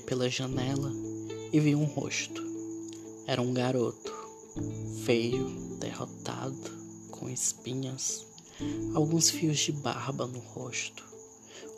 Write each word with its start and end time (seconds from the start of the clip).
pela 0.00 0.28
janela 0.28 0.92
e 1.52 1.60
vi 1.60 1.76
um 1.76 1.84
rosto. 1.84 2.42
Era 3.24 3.40
um 3.40 3.54
garoto, 3.54 4.12
feio, 5.04 5.48
derrotado, 5.78 6.70
com 7.08 7.30
espinhas, 7.30 8.26
alguns 8.94 9.30
fios 9.30 9.60
de 9.60 9.70
barba 9.70 10.26
no 10.26 10.40
rosto. 10.40 11.04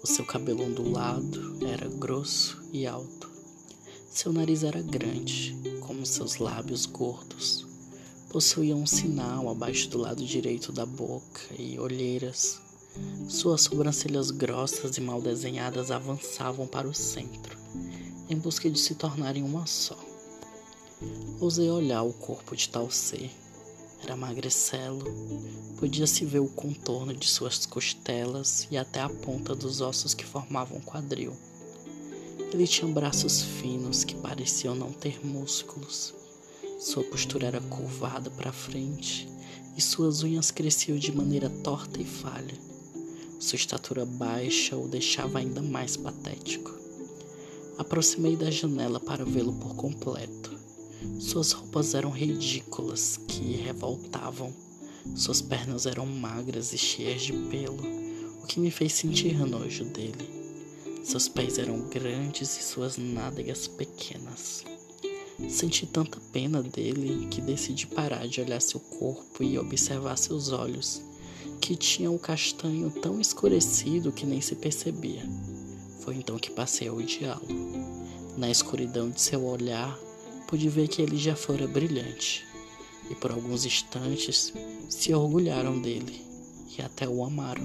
O 0.03 0.07
seu 0.07 0.25
cabelo 0.25 0.65
ondulado 0.65 1.59
era 1.67 1.87
grosso 1.87 2.63
e 2.73 2.87
alto. 2.87 3.31
Seu 4.09 4.33
nariz 4.33 4.65
era 4.65 4.81
grande, 4.81 5.55
como 5.81 6.07
seus 6.07 6.39
lábios 6.39 6.87
gordos. 6.87 7.67
Possuía 8.31 8.75
um 8.75 8.87
sinal 8.87 9.51
abaixo 9.51 9.91
do 9.91 9.99
lado 9.99 10.25
direito 10.25 10.73
da 10.73 10.87
boca 10.87 11.43
e 11.59 11.79
olheiras. 11.79 12.64
Suas 13.29 13.63
sobrancelhas 13.63 14.31
grossas 14.31 14.97
e 14.97 15.01
mal 15.01 15.21
desenhadas 15.21 15.91
avançavam 15.91 16.67
para 16.67 16.87
o 16.87 16.95
centro, 16.95 17.59
em 18.29 18.37
busca 18.37 18.71
de 18.71 18.79
se 18.79 18.95
tornarem 18.95 19.43
uma 19.43 19.67
só. 19.67 19.99
Ousei 21.41 21.69
olhar 21.71 22.03
o 22.03 22.13
corpo 22.13 22.55
de 22.55 22.69
tal 22.69 22.91
ser. 22.91 23.31
Era 24.03 24.17
magricelo, 24.17 25.05
podia-se 25.79 26.25
ver 26.25 26.39
o 26.39 26.49
contorno 26.49 27.15
de 27.15 27.27
suas 27.27 27.67
costelas 27.67 28.69
e 28.71 28.77
até 28.77 29.01
a 29.01 29.09
ponta 29.09 29.55
dos 29.55 29.81
ossos 29.81 30.15
que 30.15 30.25
formavam 30.25 30.79
o 30.79 30.83
quadril. 30.83 31.35
Ele 32.53 32.67
tinha 32.67 32.93
braços 32.93 33.43
finos 33.43 34.05
que 34.05 34.15
pareciam 34.15 34.75
não 34.75 34.93
ter 34.93 35.25
músculos. 35.27 36.15
Sua 36.79 37.03
postura 37.03 37.47
era 37.49 37.61
curvada 37.63 38.31
para 38.31 38.53
frente 38.53 39.29
e 39.77 39.81
suas 39.81 40.23
unhas 40.23 40.51
cresciam 40.51 40.97
de 40.97 41.11
maneira 41.11 41.51
torta 41.51 42.01
e 42.01 42.05
falha. 42.05 42.74
Sua 43.45 43.57
estatura 43.57 44.07
baixa 44.07 44.75
o 44.75 44.89
deixava 44.89 45.39
ainda 45.39 45.61
mais 45.61 45.99
patético. 45.99 46.75
Aproximei 47.77 48.37
da 48.37 48.51
janela 48.51 48.99
para 48.99 49.23
vê-lo 49.23 49.53
por 49.53 49.77
completo. 49.77 50.59
Suas 51.21 51.53
roupas 51.53 51.93
eram 51.93 52.09
ridículas, 52.09 53.21
que 53.29 53.57
revoltavam. 53.57 54.51
Suas 55.15 55.43
pernas 55.43 55.85
eram 55.85 56.07
magras 56.07 56.73
e 56.73 56.79
cheias 56.79 57.21
de 57.21 57.35
pelo, 57.35 57.83
o 58.43 58.47
que 58.47 58.59
me 58.59 58.71
fez 58.71 58.95
sentir 58.95 59.39
nojo 59.47 59.85
dele. 59.85 60.27
Seus 61.05 61.29
pés 61.29 61.59
eram 61.59 61.87
grandes 61.91 62.59
e 62.59 62.63
suas 62.63 62.97
nádegas 62.97 63.69
pequenas. 63.69 64.65
Senti 65.51 65.85
tanta 65.85 66.19
pena 66.33 66.63
dele 66.63 67.27
que 67.27 67.43
decidi 67.43 67.87
parar 67.89 68.27
de 68.27 68.41
olhar 68.41 68.63
seu 68.63 68.81
corpo 68.81 69.45
e 69.45 69.59
observar 69.59 70.17
seus 70.17 70.49
olhos, 70.51 71.03
que 71.61 71.77
tinham 71.77 72.15
o 72.15 72.19
castanho 72.19 72.91
tão 72.91 73.21
escurecido 73.21 74.13
que 74.13 74.27
nem 74.27 74.41
se 74.41 74.55
percebia. 74.55 75.23
Foi 76.01 76.17
então 76.17 76.39
que 76.39 76.51
passei 76.51 76.89
a 76.89 76.93
odiá-lo. 76.93 77.47
Na 78.37 78.51
escuridão 78.51 79.11
de 79.11 79.21
seu 79.21 79.45
olhar, 79.45 79.99
pude 80.47 80.69
ver 80.69 80.89
que 80.89 81.01
ele 81.01 81.17
já 81.17 81.35
fora 81.35 81.67
brilhante, 81.67 82.45
e 83.11 83.15
por 83.15 83.31
alguns 83.31 83.65
instantes 83.65 84.53
se 84.89 85.15
orgulharam 85.15 85.81
dele 85.81 86.23
e 86.77 86.83
até 86.83 87.09
o 87.09 87.25
amaram. 87.25 87.65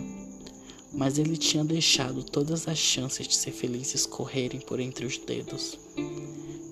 Mas 0.93 1.17
ele 1.17 1.37
tinha 1.37 1.63
deixado 1.63 2.23
todas 2.23 2.67
as 2.67 2.77
chances 2.77 3.27
de 3.27 3.35
ser 3.35 3.51
feliz 3.51 3.93
escorrerem 3.93 4.59
por 4.61 4.79
entre 4.79 5.05
os 5.05 5.17
dedos. 5.17 5.77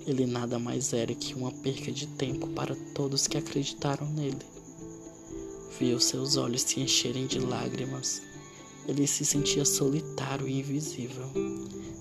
Ele 0.06 0.26
nada 0.26 0.58
mais 0.58 0.94
era 0.94 1.14
que 1.14 1.34
uma 1.34 1.52
perca 1.52 1.92
de 1.92 2.08
tempo 2.08 2.48
para 2.48 2.76
todos 2.94 3.28
que 3.28 3.38
acreditaram 3.38 4.08
nele. 4.10 4.57
Viu 5.80 6.00
seus 6.00 6.38
olhos 6.38 6.62
se 6.62 6.80
encherem 6.80 7.28
de 7.28 7.40
lágrimas. 7.40 8.22
Ele 8.88 9.06
se 9.06 9.26
sentia 9.26 9.66
solitário 9.66 10.48
e 10.48 10.60
invisível. 10.60 11.26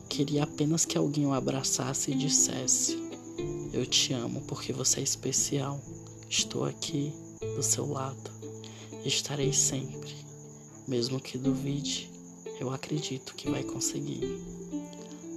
Queria 0.08 0.44
apenas 0.44 0.84
que 0.84 0.96
alguém 0.96 1.26
o 1.26 1.32
abraçasse 1.32 2.12
e 2.12 2.14
dissesse: 2.14 3.06
eu 3.76 3.84
te 3.84 4.14
amo 4.14 4.40
porque 4.48 4.72
você 4.72 5.00
é 5.00 5.02
especial. 5.02 5.78
Estou 6.30 6.64
aqui 6.64 7.12
do 7.54 7.62
seu 7.62 7.86
lado. 7.86 8.30
Estarei 9.04 9.52
sempre. 9.52 10.14
Mesmo 10.88 11.20
que 11.20 11.36
duvide, 11.36 12.10
eu 12.58 12.70
acredito 12.70 13.34
que 13.34 13.50
vai 13.50 13.62
conseguir. 13.62 14.40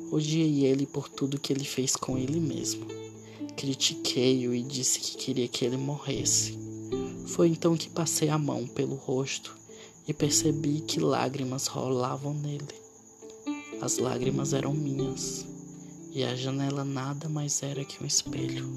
Odiei 0.09 0.65
ele 0.65 0.85
por 0.85 1.09
tudo 1.09 1.37
que 1.37 1.51
ele 1.51 1.65
fez 1.65 1.97
com 1.97 2.17
ele 2.17 2.39
mesmo. 2.39 2.87
Critiquei-o 3.57 4.55
e 4.55 4.63
disse 4.63 5.01
que 5.01 5.17
queria 5.17 5.47
que 5.49 5.65
ele 5.65 5.75
morresse. 5.75 6.57
Foi 7.29 7.47
então 7.49 7.77
que 7.77 7.89
passei 7.89 8.29
a 8.29 8.37
mão 8.37 8.67
pelo 8.67 8.95
rosto 8.95 9.55
e 10.07 10.13
percebi 10.13 10.81
que 10.81 10.99
lágrimas 10.99 11.67
rolavam 11.67 12.33
nele. 12.33 12.67
As 13.81 13.97
lágrimas 13.97 14.51
eram 14.53 14.73
minhas 14.73 15.45
e 16.11 16.23
a 16.23 16.35
janela 16.35 16.83
nada 16.83 17.29
mais 17.29 17.61
era 17.61 17.85
que 17.85 18.03
um 18.03 18.07
espelho. 18.07 18.67